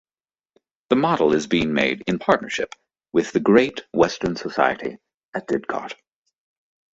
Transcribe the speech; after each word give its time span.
The 0.89 0.95
model 0.95 1.31
is 1.35 1.45
being 1.45 1.75
made 1.75 2.01
in 2.07 2.17
partnership 2.17 2.73
with 3.13 3.33
the 3.33 3.39
Great 3.39 3.85
Western 3.93 4.35
Society 4.35 4.97
at 5.35 5.45
Didcot. 5.47 5.93